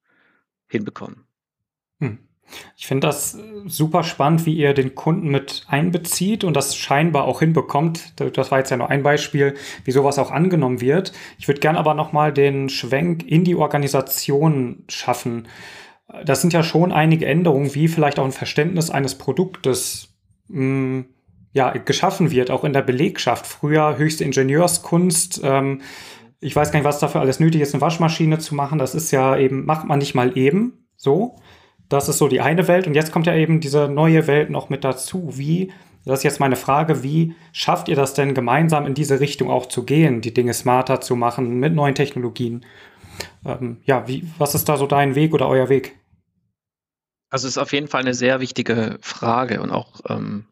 [0.69, 1.27] hinbekommen.
[2.01, 2.30] Hm.
[2.77, 7.25] Ich finde das äh, super spannend, wie ihr den Kunden mit einbezieht und das scheinbar
[7.25, 8.21] auch hinbekommt.
[8.37, 11.13] Das war jetzt ja nur ein Beispiel, wie sowas auch angenommen wird.
[11.39, 15.49] Ich würde gerne aber nochmal den Schwenk in die Organisation schaffen.
[16.25, 20.15] Das sind ja schon einige Änderungen, wie vielleicht auch ein Verständnis eines Produktes
[20.49, 21.05] mh, hm,
[21.53, 23.47] ja, geschaffen wird, auch in der Belegschaft.
[23.47, 25.41] Früher höchste Ingenieurskunst.
[25.43, 25.83] Ähm,
[26.41, 28.79] ich weiß gar nicht, was dafür alles nötig ist, eine Waschmaschine zu machen.
[28.79, 31.37] Das ist ja eben, macht man nicht mal eben so.
[31.91, 32.87] Das ist so die eine Welt.
[32.87, 35.37] Und jetzt kommt ja eben diese neue Welt noch mit dazu.
[35.37, 35.73] Wie,
[36.07, 39.67] das ist jetzt meine Frage, wie schafft ihr das denn gemeinsam in diese Richtung auch
[39.67, 42.65] zu gehen, die Dinge smarter zu machen mit neuen Technologien?
[43.45, 45.99] Ähm, ja, wie, was ist da so dein Weg oder euer Weg?
[47.29, 50.47] Also es ist auf jeden Fall eine sehr wichtige Frage und auch ähm,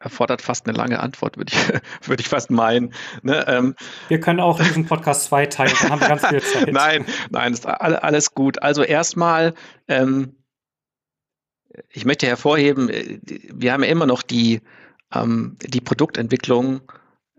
[0.00, 1.68] erfordert fast eine lange Antwort, würde ich,
[2.08, 2.94] würde ich fast meinen.
[3.22, 3.44] Ne?
[3.48, 3.74] Ähm,
[4.08, 6.68] wir können auch diesen Podcast zwei teilen, dann haben wir ganz viel Zeit.
[6.72, 8.62] nein, nein, ist alles gut.
[8.62, 9.54] Also erstmal,
[9.88, 10.36] ähm,
[11.90, 13.18] ich möchte hervorheben, äh,
[13.52, 14.60] wir haben ja immer noch die,
[15.12, 16.82] ähm, die Produktentwicklung,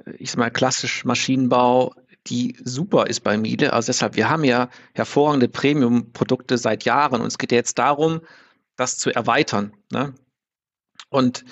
[0.05, 1.93] äh, ich sag mal klassisch Maschinenbau,
[2.27, 3.73] die super ist bei Miele.
[3.73, 8.21] Also deshalb, wir haben ja hervorragende Premium-Produkte seit Jahren und es geht jetzt darum,
[8.75, 9.73] das zu erweitern.
[9.91, 10.13] Ne?
[11.09, 11.43] Und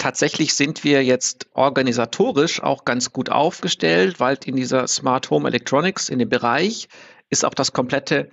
[0.00, 6.08] tatsächlich sind wir jetzt organisatorisch auch ganz gut aufgestellt, weil in dieser Smart Home Electronics,
[6.08, 6.88] in dem Bereich,
[7.28, 8.30] ist auch das komplette,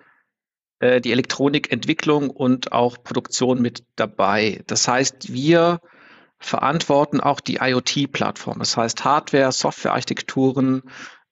[0.80, 4.64] äh, die Elektronikentwicklung und auch Produktion mit dabei.
[4.66, 5.82] Das heißt, wir
[6.40, 8.60] verantworten auch die IoT-Plattform.
[8.60, 10.84] Das heißt Hardware, Softwarearchitekturen,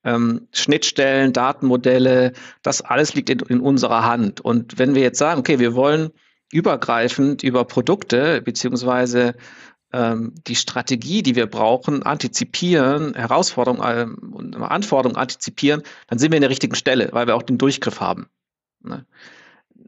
[0.03, 4.41] ähm, Schnittstellen, Datenmodelle, das alles liegt in, in unserer Hand.
[4.41, 6.11] Und wenn wir jetzt sagen, okay, wir wollen
[6.51, 9.35] übergreifend über Produkte beziehungsweise
[10.47, 16.41] die Strategie, die wir brauchen, antizipieren, Herausforderungen ähm, und Anforderungen antizipieren, dann sind wir in
[16.41, 18.27] der richtigen Stelle, weil wir auch den Durchgriff haben.
[18.81, 19.05] Ne?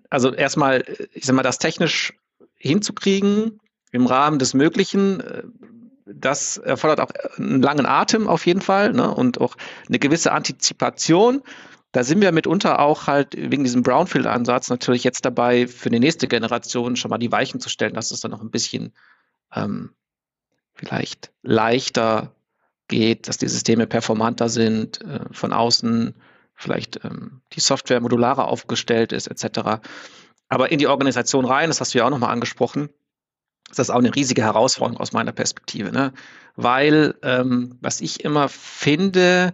[0.09, 2.13] Also erstmal, ich sag mal, das technisch
[2.55, 3.59] hinzukriegen
[3.91, 5.43] im Rahmen des Möglichen, äh,
[6.05, 9.13] das erfordert auch einen langen Atem auf jeden Fall ne?
[9.13, 9.55] und auch
[9.87, 11.41] eine gewisse Antizipation.
[11.91, 16.27] Da sind wir mitunter auch halt wegen diesem Brownfield-Ansatz natürlich jetzt dabei, für die nächste
[16.27, 18.93] Generation schon mal die Weichen zu stellen, dass es dann noch ein bisschen
[19.53, 19.93] ähm,
[20.73, 22.35] vielleicht leichter
[22.87, 26.15] geht, dass die Systeme performanter sind, äh, von außen
[26.53, 29.81] vielleicht ähm, die Software modularer aufgestellt ist, etc.
[30.49, 32.89] Aber in die Organisation rein, das hast du ja auch nochmal angesprochen,
[33.69, 35.91] ist das auch eine riesige Herausforderung aus meiner Perspektive.
[35.91, 36.13] Ne?
[36.55, 39.53] Weil, ähm, was ich immer finde,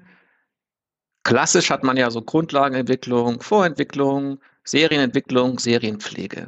[1.23, 6.47] klassisch hat man ja so Grundlagenentwicklung, Vorentwicklung, Serienentwicklung, Serienpflege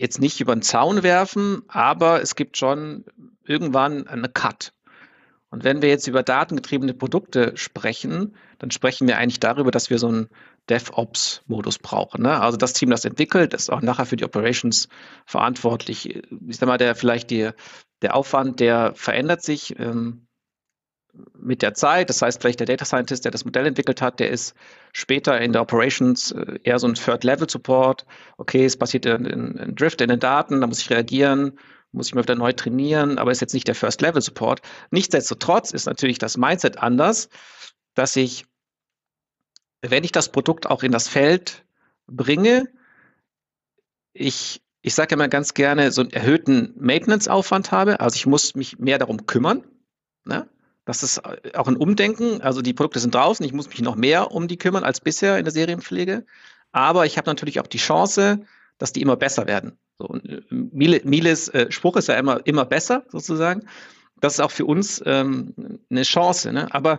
[0.00, 3.04] jetzt nicht über den Zaun werfen, aber es gibt schon
[3.44, 4.72] irgendwann eine Cut.
[5.50, 9.98] Und wenn wir jetzt über datengetriebene Produkte sprechen, dann sprechen wir eigentlich darüber, dass wir
[9.98, 10.28] so einen
[10.70, 12.22] DevOps-Modus brauchen.
[12.22, 12.40] Ne?
[12.40, 14.88] Also das Team, das entwickelt, ist auch nachher für die Operations
[15.26, 16.22] verantwortlich.
[16.46, 17.50] Ich sag mal, der vielleicht die,
[18.00, 19.78] der Aufwand, der verändert sich.
[19.78, 20.26] Ähm,
[21.38, 22.08] mit der Zeit.
[22.10, 24.54] Das heißt, vielleicht der Data Scientist, der das Modell entwickelt hat, der ist
[24.92, 28.06] später in der Operations äh, eher so ein Third-Level-Support.
[28.36, 31.58] Okay, es passiert ein, ein Drift in den Daten, da muss ich reagieren,
[31.92, 34.62] muss ich mal wieder neu trainieren, aber ist jetzt nicht der First-Level-Support.
[34.90, 37.28] Nichtsdestotrotz ist natürlich das Mindset anders,
[37.94, 38.46] dass ich,
[39.82, 41.64] wenn ich das Produkt auch in das Feld
[42.06, 42.68] bringe,
[44.12, 48.00] ich, ich sage immer ganz gerne, so einen erhöhten Maintenance-Aufwand habe.
[48.00, 49.64] Also ich muss mich mehr darum kümmern.
[50.24, 50.48] Ne?
[50.84, 52.40] Das ist äh, auch ein Umdenken.
[52.40, 53.44] Also die Produkte sind draußen.
[53.44, 56.24] Ich muss mich noch mehr um die kümmern als bisher in der Serienpflege.
[56.72, 58.40] Aber ich habe natürlich auch die Chance,
[58.78, 59.78] dass die immer besser werden.
[59.98, 63.66] So, äh, Miles äh, Spruch ist ja immer, immer besser sozusagen.
[64.20, 66.52] Das ist auch für uns ähm, eine Chance.
[66.52, 66.72] Ne?
[66.74, 66.98] Aber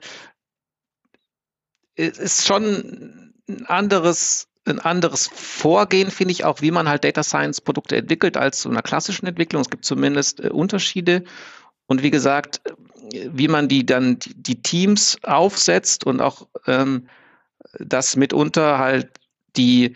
[1.95, 7.23] es ist schon ein anderes ein anderes Vorgehen, finde ich auch, wie man halt Data
[7.23, 9.61] Science Produkte entwickelt als so einer klassischen Entwicklung.
[9.61, 11.23] Es gibt zumindest äh, Unterschiede.
[11.87, 12.61] Und wie gesagt,
[13.31, 17.07] wie man die dann die, Teams aufsetzt und auch ähm,
[17.77, 19.09] dass mitunter halt
[19.55, 19.95] die,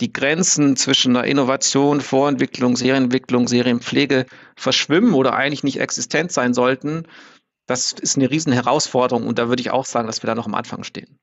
[0.00, 7.04] die Grenzen zwischen einer Innovation, Vorentwicklung, Serienentwicklung, Serienpflege verschwimmen oder eigentlich nicht existent sein sollten,
[7.66, 10.46] das ist eine riesen Herausforderung und da würde ich auch sagen, dass wir da noch
[10.46, 11.18] am Anfang stehen.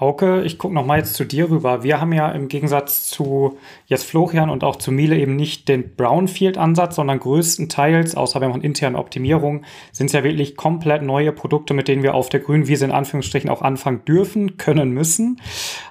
[0.00, 1.84] Hauke, ich gucke noch mal jetzt zu dir rüber.
[1.84, 5.94] Wir haben ja im Gegensatz zu jetzt Florian und auch zu Miele eben nicht den
[5.94, 11.74] Brownfield-Ansatz, sondern größtenteils, außer wenn man interne Optimierung, sind es ja wirklich komplett neue Produkte,
[11.74, 15.40] mit denen wir auf der grünen Wiese in Anführungsstrichen auch anfangen dürfen, können, müssen.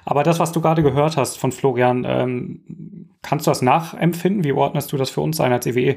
[0.04, 4.44] Aber das, was du gerade gehört hast von Florian, ähm, kannst du das nachempfinden?
[4.44, 5.96] Wie ordnest du das für uns ein als EWE?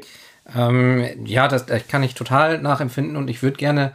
[0.55, 3.91] Ähm, ja, das, das kann ich total nachempfinden und ich würde gerne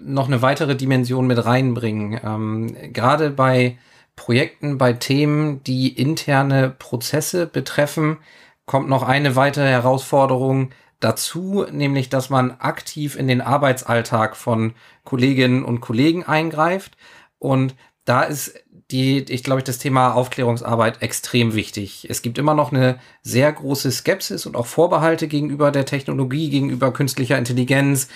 [0.00, 2.20] noch eine weitere Dimension mit reinbringen.
[2.22, 3.78] Ähm, Gerade bei
[4.14, 8.18] Projekten, bei Themen, die interne Prozesse betreffen,
[8.64, 14.72] kommt noch eine weitere Herausforderung dazu, nämlich dass man aktiv in den Arbeitsalltag von
[15.04, 16.96] Kolleginnen und Kollegen eingreift.
[17.38, 18.54] Und da ist
[18.90, 22.06] die, ich glaube, das Thema Aufklärungsarbeit extrem wichtig.
[22.08, 26.92] Es gibt immer noch eine sehr große Skepsis und auch Vorbehalte gegenüber der Technologie, gegenüber
[26.92, 28.08] künstlicher Intelligenz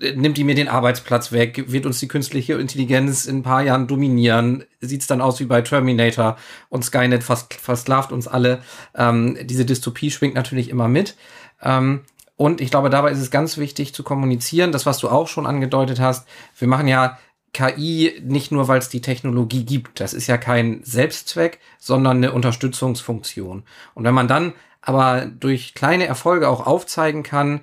[0.00, 3.86] nimmt die mir den Arbeitsplatz weg, wird uns die künstliche Intelligenz in ein paar Jahren
[3.86, 6.36] dominieren, sieht's dann aus wie bei Terminator
[6.68, 8.62] und Skynet fast versklavt uns alle.
[8.94, 11.16] Ähm, diese Dystopie schwingt natürlich immer mit.
[11.62, 12.00] Ähm,
[12.36, 15.46] und ich glaube, dabei ist es ganz wichtig zu kommunizieren, das, was du auch schon
[15.46, 16.26] angedeutet hast.
[16.58, 17.18] Wir machen ja
[17.52, 20.00] KI nicht nur, weil es die Technologie gibt.
[20.00, 23.64] Das ist ja kein Selbstzweck, sondern eine Unterstützungsfunktion.
[23.94, 27.60] Und wenn man dann aber durch kleine Erfolge auch aufzeigen kann,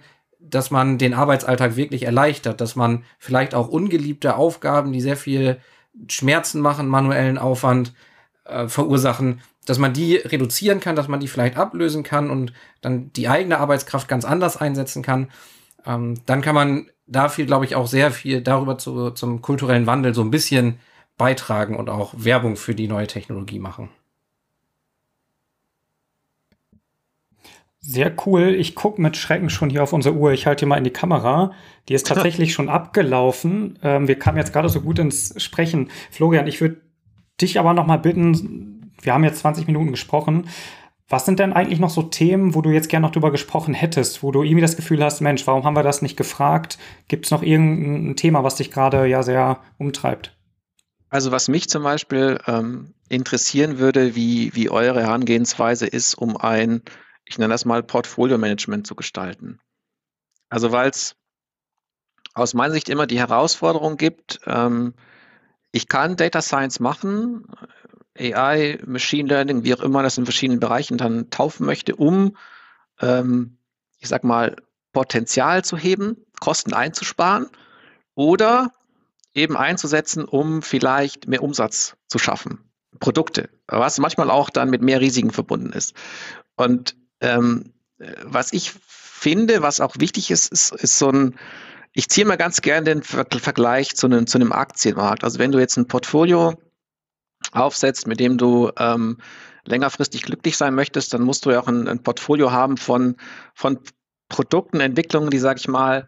[0.50, 5.58] dass man den Arbeitsalltag wirklich erleichtert, dass man vielleicht auch ungeliebte Aufgaben, die sehr viel
[6.10, 7.94] Schmerzen machen, manuellen Aufwand
[8.46, 13.12] äh, verursachen, dass man die reduzieren kann, dass man die vielleicht ablösen kann und dann
[13.14, 15.30] die eigene Arbeitskraft ganz anders einsetzen kann.
[15.86, 19.88] Ähm, dann kann man da viel, glaube ich, auch sehr viel darüber zu, zum kulturellen
[19.88, 20.80] Wandel so ein bisschen
[21.18, 23.90] beitragen und auch Werbung für die neue Technologie machen.
[27.90, 28.54] Sehr cool.
[28.54, 30.34] Ich gucke mit Schrecken schon hier auf unsere Uhr.
[30.34, 31.54] Ich halte hier mal in die Kamera.
[31.88, 33.80] Die ist tatsächlich schon abgelaufen.
[33.82, 35.90] Ähm, wir kamen jetzt gerade so gut ins Sprechen.
[36.12, 36.82] Florian, ich würde
[37.40, 40.50] dich aber noch mal bitten, wir haben jetzt 20 Minuten gesprochen.
[41.08, 44.22] Was sind denn eigentlich noch so Themen, wo du jetzt gerne noch drüber gesprochen hättest,
[44.22, 46.78] wo du irgendwie das Gefühl hast, Mensch, warum haben wir das nicht gefragt?
[47.08, 50.36] Gibt es noch irgendein Thema, was dich gerade ja sehr umtreibt?
[51.10, 56.82] Also was mich zum Beispiel ähm, interessieren würde, wie, wie eure Herangehensweise ist, um ein
[57.28, 59.60] ich nenne das mal Portfolio-Management zu gestalten.
[60.50, 61.16] Also weil es
[62.34, 64.94] aus meiner Sicht immer die Herausforderung gibt, ähm,
[65.72, 67.46] ich kann Data Science machen,
[68.18, 72.38] AI, Machine Learning, wie auch immer das in verschiedenen Bereichen dann taufen möchte, um,
[73.02, 73.58] ähm,
[74.00, 74.56] ich sag mal,
[74.94, 77.48] Potenzial zu heben, Kosten einzusparen
[78.16, 78.72] oder
[79.34, 82.64] eben einzusetzen, um vielleicht mehr Umsatz zu schaffen.
[83.00, 85.94] Produkte, was manchmal auch dann mit mehr Risiken verbunden ist.
[86.56, 87.74] Und ähm,
[88.24, 91.36] was ich finde, was auch wichtig ist, ist, ist so ein,
[91.94, 95.24] ich ziehe mal ganz gerne den Ver Vergleich zu einem, zu einem Aktienmarkt.
[95.24, 96.56] Also wenn du jetzt ein Portfolio
[97.52, 99.18] aufsetzt, mit dem du ähm,
[99.66, 103.16] längerfristig glücklich sein möchtest, dann musst du ja auch ein, ein Portfolio haben von,
[103.54, 103.80] von
[104.30, 106.08] Produkten, Entwicklungen, die, sage ich mal,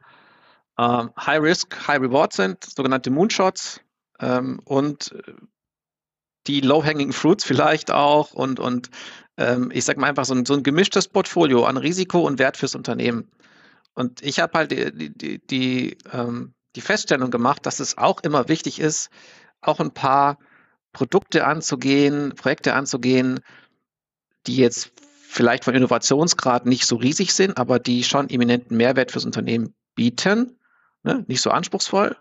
[0.78, 3.82] ähm, High Risk, High Reward sind, sogenannte Moonshots
[4.20, 5.14] ähm, und
[6.48, 8.90] die Low-Hanging Fruits vielleicht auch und, und
[9.40, 12.58] ähm, ich sage mal einfach so ein, so ein gemischtes Portfolio an Risiko und Wert
[12.58, 13.32] fürs Unternehmen.
[13.94, 18.50] Und ich habe halt die, die, die, ähm, die Feststellung gemacht, dass es auch immer
[18.50, 19.10] wichtig ist,
[19.62, 20.38] auch ein paar
[20.92, 23.40] Produkte anzugehen, Projekte anzugehen,
[24.46, 29.26] die jetzt vielleicht von Innovationsgrad nicht so riesig sind, aber die schon eminenten Mehrwert fürs
[29.26, 30.58] Unternehmen bieten.
[31.04, 31.24] Ne?
[31.28, 32.18] Nicht so anspruchsvoll,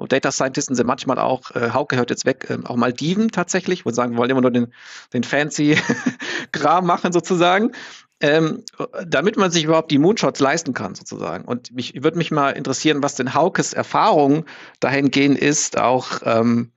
[0.00, 3.84] und Data Scientisten sind manchmal auch, äh, Hauke hört jetzt weg, ähm, auch Maldiven tatsächlich,
[3.84, 4.72] wo sagen, wir wollen immer nur den,
[5.12, 5.76] den fancy
[6.52, 7.72] Kram machen sozusagen,
[8.20, 8.64] ähm,
[9.06, 11.44] damit man sich überhaupt die Moonshots leisten kann sozusagen.
[11.44, 14.46] Und mich würde mich mal interessieren, was denn Haukes Erfahrung
[14.80, 16.72] dahingehend ist, auch ähm,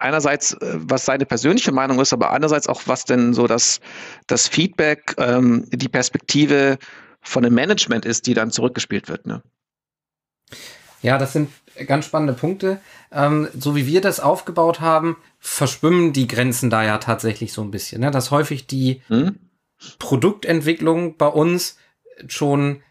[0.00, 3.80] einerseits, äh, was seine persönliche Meinung ist, aber andererseits auch, was denn so das,
[4.26, 6.78] das Feedback, ähm, die Perspektive
[7.20, 9.26] von dem Management ist, die dann zurückgespielt wird.
[9.26, 9.40] Ne?
[11.02, 11.50] Ja, das sind
[11.86, 12.80] ganz spannende Punkte.
[13.12, 17.70] Ähm, so wie wir das aufgebaut haben, verschwimmen die Grenzen da ja tatsächlich so ein
[17.70, 18.00] bisschen.
[18.00, 18.10] Ne?
[18.10, 19.38] Dass häufig die hm?
[19.98, 21.78] Produktentwicklung bei uns
[22.28, 22.82] schon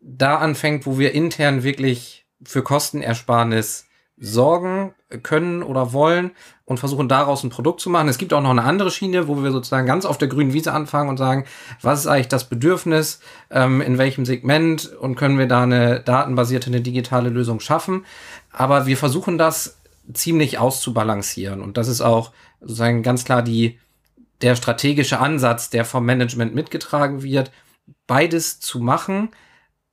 [0.00, 3.86] da anfängt, wo wir intern wirklich für Kostenersparnis
[4.24, 6.30] sorgen können oder wollen
[6.64, 8.08] und versuchen daraus ein Produkt zu machen.
[8.08, 10.72] Es gibt auch noch eine andere Schiene, wo wir sozusagen ganz auf der grünen Wiese
[10.72, 11.44] anfangen und sagen,
[11.82, 13.18] was ist eigentlich das Bedürfnis,
[13.50, 18.06] ähm, in welchem Segment und können wir da eine datenbasierte, eine digitale Lösung schaffen.
[18.52, 19.80] Aber wir versuchen das
[20.14, 22.30] ziemlich auszubalancieren und das ist auch
[22.60, 23.80] sozusagen ganz klar die,
[24.40, 27.50] der strategische Ansatz, der vom Management mitgetragen wird,
[28.06, 29.30] beides zu machen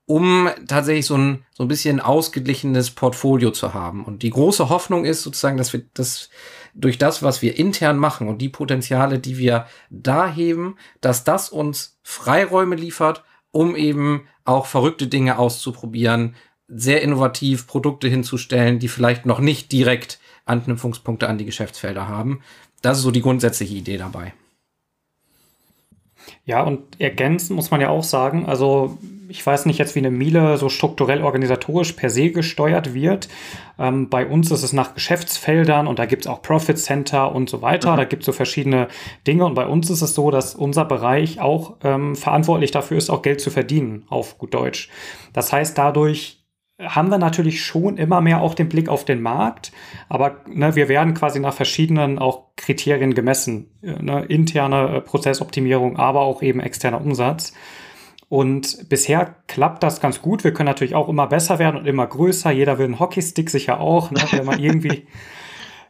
[0.10, 4.04] um tatsächlich so ein, so ein bisschen ausgeglichenes Portfolio zu haben.
[4.04, 6.32] Und die große Hoffnung ist sozusagen, dass wir das
[6.74, 11.50] durch das, was wir intern machen und die Potenziale, die wir da heben, dass das
[11.50, 16.36] uns Freiräume liefert, um eben auch verrückte Dinge auszuprobieren,
[16.68, 22.42] sehr innovativ Produkte hinzustellen, die vielleicht noch nicht direkt Anknüpfungspunkte an die Geschäftsfelder haben.
[22.82, 24.34] Das ist so die grundsätzliche Idee dabei.
[26.46, 28.98] Ja, und ergänzen muss man ja auch sagen, also
[29.30, 33.30] ich weiß nicht jetzt, wie eine Miele so strukturell organisatorisch per se gesteuert wird.
[33.78, 37.50] Ähm, bei uns ist es nach Geschäftsfeldern und da gibt es auch Profit Center und
[37.50, 37.94] so weiter.
[37.94, 37.98] Mhm.
[37.98, 38.88] Da gibt es so verschiedene
[39.28, 43.10] Dinge und bei uns ist es so, dass unser Bereich auch ähm, verantwortlich dafür ist,
[43.10, 44.90] auch Geld zu verdienen, auf gut Deutsch.
[45.32, 46.39] Das heißt, dadurch
[46.80, 49.72] haben wir natürlich schon immer mehr auch den Blick auf den Markt,
[50.08, 53.72] aber ne, wir werden quasi nach verschiedenen auch Kriterien gemessen.
[53.82, 57.54] Ne, interne äh, Prozessoptimierung, aber auch eben externer Umsatz.
[58.30, 60.44] Und bisher klappt das ganz gut.
[60.44, 62.52] Wir können natürlich auch immer besser werden und immer größer.
[62.52, 65.08] Jeder will einen Hockeystick sicher auch, ne, wenn man irgendwie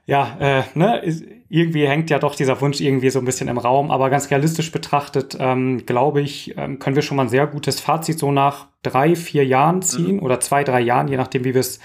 [0.10, 1.04] ja, äh, ne,
[1.50, 4.72] irgendwie hängt ja doch dieser Wunsch irgendwie so ein bisschen im Raum, aber ganz realistisch
[4.72, 8.68] betrachtet, ähm, glaube ich, ähm, können wir schon mal ein sehr gutes Fazit so nach
[8.84, 10.24] drei, vier Jahren ziehen mhm.
[10.24, 11.80] oder zwei, drei Jahren, je nachdem, wie wir es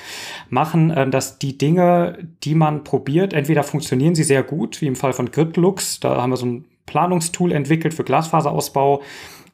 [0.50, 4.96] machen, ähm, dass die Dinge, die man probiert, entweder funktionieren sie sehr gut, wie im
[4.96, 9.02] Fall von Gridlux, da haben wir so ein Planungstool entwickelt für Glasfaserausbau,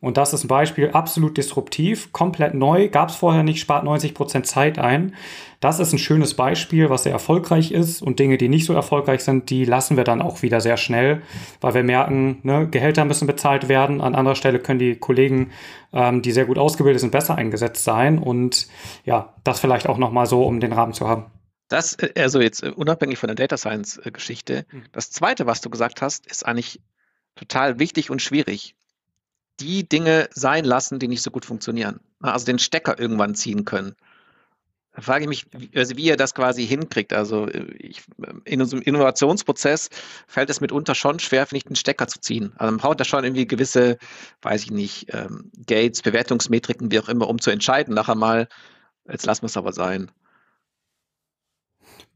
[0.00, 4.14] und das ist ein Beispiel absolut disruptiv, komplett neu, gab es vorher nicht, spart 90
[4.14, 5.14] Prozent Zeit ein.
[5.60, 8.00] Das ist ein schönes Beispiel, was sehr erfolgreich ist.
[8.00, 11.20] Und Dinge, die nicht so erfolgreich sind, die lassen wir dann auch wieder sehr schnell,
[11.60, 14.00] weil wir merken, ne, Gehälter müssen bezahlt werden.
[14.00, 15.50] An anderer Stelle können die Kollegen,
[15.92, 18.18] ähm, die sehr gut ausgebildet sind, besser eingesetzt sein.
[18.18, 18.68] Und
[19.04, 21.26] ja, das vielleicht auch nochmal so, um den Rahmen zu haben.
[21.68, 25.68] Das, äh, also jetzt äh, unabhängig von der Data Science-Geschichte, äh, das zweite, was du
[25.68, 26.80] gesagt hast, ist eigentlich
[27.36, 28.74] total wichtig und schwierig
[29.60, 32.00] die Dinge sein lassen, die nicht so gut funktionieren.
[32.20, 33.94] Also den Stecker irgendwann ziehen können.
[34.92, 37.12] Da frage ich mich, also wie ihr das quasi hinkriegt.
[37.12, 38.02] Also ich,
[38.44, 39.88] in unserem Innovationsprozess
[40.26, 42.52] fällt es mitunter schon schwer, ich, den Stecker zu ziehen.
[42.56, 43.98] Also man braucht da schon irgendwie gewisse,
[44.42, 47.94] weiß ich nicht, ähm, Gates, Bewertungsmetriken, wie auch immer, um zu entscheiden.
[47.94, 48.48] Nachher mal,
[49.08, 50.10] jetzt lassen wir es aber sein.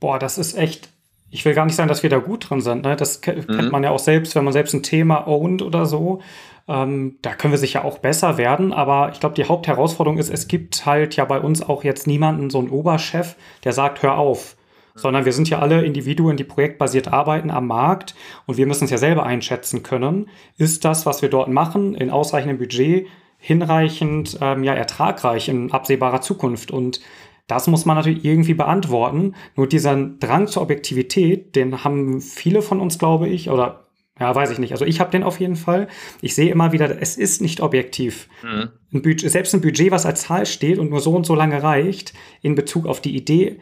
[0.01, 0.89] Boah, das ist echt,
[1.35, 2.85] ich will gar nicht sagen, dass wir da gut drin sind.
[2.85, 2.95] Ne?
[2.95, 3.71] Das kennt mhm.
[3.71, 6.21] man ja auch selbst, wenn man selbst ein Thema ownt oder so.
[6.69, 10.47] Ähm, da können wir sicher auch besser werden, aber ich glaube, die Hauptherausforderung ist, es
[10.47, 14.57] gibt halt ja bei uns auch jetzt niemanden, so einen Oberchef, der sagt, hör auf.
[14.95, 18.15] Sondern wir sind ja alle Individuen, die projektbasiert arbeiten am Markt
[18.47, 20.29] und wir müssen es ja selber einschätzen können.
[20.57, 26.21] Ist das, was wir dort machen, in ausreichendem Budget hinreichend ähm, ja, ertragreich in absehbarer
[26.21, 26.71] Zukunft?
[26.71, 27.01] Und
[27.47, 29.35] das muss man natürlich irgendwie beantworten.
[29.57, 33.85] Nur diesen Drang zur Objektivität, den haben viele von uns, glaube ich, oder
[34.19, 34.73] ja, weiß ich nicht.
[34.73, 35.89] Also ich habe den auf jeden Fall.
[36.21, 38.29] Ich sehe immer wieder, es ist nicht objektiv.
[38.43, 38.69] Mhm.
[38.93, 41.63] Ein Budget, selbst ein Budget, was als Zahl steht und nur so und so lange
[41.63, 43.61] reicht, in Bezug auf die Idee,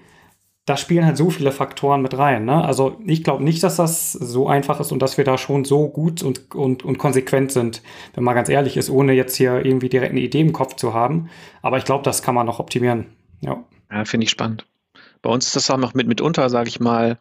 [0.66, 2.44] da spielen halt so viele Faktoren mit rein.
[2.44, 2.64] Ne?
[2.64, 5.88] Also ich glaube nicht, dass das so einfach ist und dass wir da schon so
[5.88, 7.82] gut und, und, und konsequent sind,
[8.14, 10.94] wenn man ganz ehrlich ist, ohne jetzt hier irgendwie direkt eine Idee im Kopf zu
[10.94, 11.30] haben.
[11.62, 13.06] Aber ich glaube, das kann man noch optimieren.
[13.40, 14.66] Ja, ja finde ich spannend.
[15.20, 17.18] Bei uns ist das auch noch mit, mitunter, sage ich mal,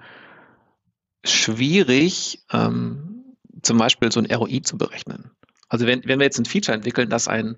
[1.24, 5.32] schwierig, ähm, zum Beispiel so ein ROI zu berechnen.
[5.70, 7.56] Also wenn, wenn wir jetzt ein Feature entwickeln, dass ein,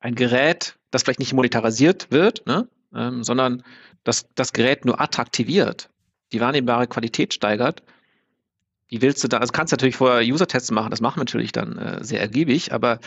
[0.00, 3.62] ein Gerät, das vielleicht nicht monetarisiert wird, ne, ähm, sondern
[4.04, 5.90] dass das Gerät nur attraktiviert,
[6.32, 7.82] die wahrnehmbare Qualität steigert,
[8.88, 11.52] wie willst du da, also kannst du natürlich vorher User-Tests machen, das machen wir natürlich
[11.52, 13.00] dann äh, sehr ergiebig, aber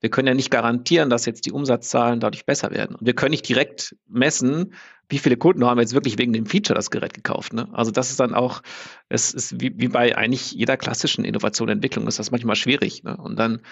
[0.00, 2.96] wir können ja nicht garantieren, dass jetzt die Umsatzzahlen dadurch besser werden.
[2.96, 4.74] Und wir können nicht direkt messen,
[5.08, 7.52] wie viele Kunden haben jetzt wirklich wegen dem Feature das Gerät gekauft.
[7.52, 7.68] Ne?
[7.72, 8.62] Also das ist dann auch,
[9.08, 13.04] es ist wie, wie bei eigentlich jeder klassischen Innovation Entwicklung ist das manchmal schwierig.
[13.04, 13.16] Ne?
[13.16, 13.62] Und dann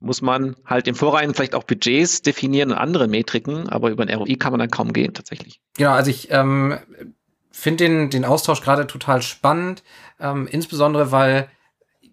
[0.00, 4.14] muss man halt im Vorrein vielleicht auch Budgets definieren und andere Metriken, aber über ein
[4.14, 5.60] ROI kann man dann kaum gehen tatsächlich.
[5.76, 6.78] Genau, also ich ähm,
[7.54, 9.84] finde den, den Austausch gerade total spannend,
[10.18, 11.48] ähm, insbesondere weil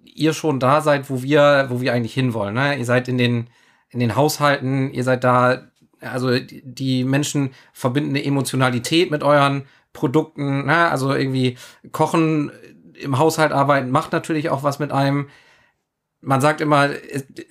[0.05, 2.53] ihr schon da seid, wo wir, wo wir eigentlich hinwollen.
[2.53, 2.77] Ne?
[2.77, 3.47] Ihr seid in den,
[3.89, 5.63] in den Haushalten, ihr seid da,
[5.99, 9.63] also die Menschen verbinden eine Emotionalität mit euren
[9.93, 10.89] Produkten, ne?
[10.89, 11.57] also irgendwie
[11.91, 12.51] kochen,
[12.93, 15.27] im Haushalt arbeiten macht natürlich auch was mit einem.
[16.21, 16.89] Man sagt immer,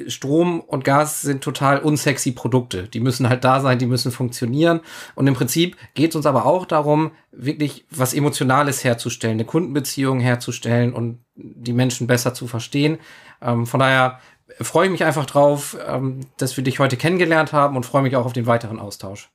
[0.07, 2.85] Strom und Gas sind total unsexy Produkte.
[2.85, 4.81] Die müssen halt da sein, die müssen funktionieren.
[5.17, 10.21] Und im Prinzip geht es uns aber auch darum, wirklich was Emotionales herzustellen, eine Kundenbeziehung
[10.21, 12.99] herzustellen und die Menschen besser zu verstehen.
[13.43, 14.21] Ähm, von daher
[14.61, 18.15] freue ich mich einfach drauf, ähm, dass wir dich heute kennengelernt haben und freue mich
[18.15, 19.31] auch auf den weiteren Austausch.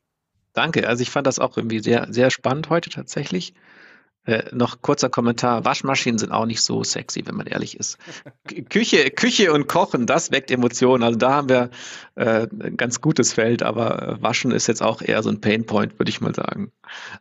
[0.54, 0.88] Danke.
[0.88, 3.54] Also ich fand das auch irgendwie sehr, sehr spannend heute tatsächlich.
[4.26, 5.66] Äh, noch kurzer Kommentar.
[5.66, 8.00] Waschmaschinen sind auch nicht so sexy, wenn man ehrlich ist.
[8.70, 11.04] Küche, Küche und Kochen, das weckt Emotionen.
[11.04, 11.70] Also da haben wir
[12.16, 16.00] äh, ein ganz gutes Feld, aber äh, Waschen ist jetzt auch eher so ein Painpoint,
[16.00, 16.72] würde ich mal sagen.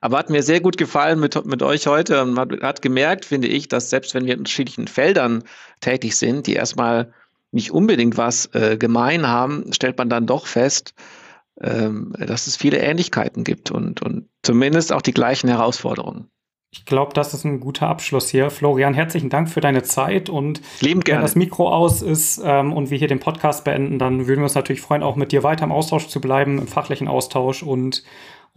[0.00, 2.24] Aber hat mir sehr gut gefallen mit, mit euch heute.
[2.24, 5.44] Man hat, hat gemerkt, finde ich, dass selbst wenn wir in unterschiedlichen Feldern
[5.80, 7.12] tätig sind, die erstmal
[7.50, 10.94] nicht unbedingt was äh, gemein haben, stellt man dann doch fest,
[11.60, 16.30] ähm, dass es viele Ähnlichkeiten gibt und, und zumindest auch die gleichen Herausforderungen.
[16.76, 18.50] Ich glaube, das ist ein guter Abschluss hier.
[18.50, 22.90] Florian, herzlichen Dank für deine Zeit und Liebend wenn das Mikro aus ist ähm, und
[22.90, 25.64] wir hier den Podcast beenden, dann würden wir uns natürlich freuen, auch mit dir weiter
[25.64, 28.02] im Austausch zu bleiben, im fachlichen Austausch und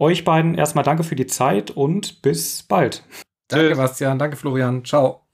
[0.00, 3.04] euch beiden erstmal danke für die Zeit und bis bald.
[3.46, 4.18] Danke, Bastian.
[4.18, 4.84] Danke, Florian.
[4.84, 5.27] Ciao.